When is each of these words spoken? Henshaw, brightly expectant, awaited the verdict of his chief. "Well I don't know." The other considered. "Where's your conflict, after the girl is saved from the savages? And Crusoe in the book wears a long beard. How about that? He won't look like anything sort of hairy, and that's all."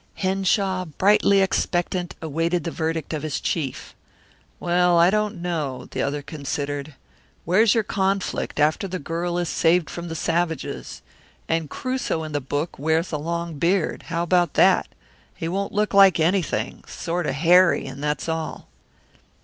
Henshaw, 0.15 0.85
brightly 0.85 1.41
expectant, 1.41 2.15
awaited 2.23 2.63
the 2.63 2.71
verdict 2.71 3.13
of 3.13 3.21
his 3.21 3.39
chief. 3.39 3.93
"Well 4.59 4.97
I 4.97 5.11
don't 5.11 5.39
know." 5.39 5.85
The 5.91 6.01
other 6.01 6.23
considered. 6.23 6.95
"Where's 7.45 7.75
your 7.75 7.83
conflict, 7.83 8.59
after 8.59 8.87
the 8.87 8.97
girl 8.97 9.37
is 9.37 9.47
saved 9.47 9.91
from 9.91 10.07
the 10.07 10.15
savages? 10.15 11.03
And 11.47 11.69
Crusoe 11.69 12.23
in 12.23 12.31
the 12.31 12.41
book 12.41 12.79
wears 12.79 13.11
a 13.11 13.19
long 13.19 13.59
beard. 13.59 14.05
How 14.07 14.23
about 14.23 14.55
that? 14.55 14.87
He 15.35 15.47
won't 15.47 15.71
look 15.71 15.93
like 15.93 16.19
anything 16.19 16.83
sort 16.87 17.27
of 17.27 17.35
hairy, 17.35 17.85
and 17.85 18.01
that's 18.03 18.27
all." 18.27 18.69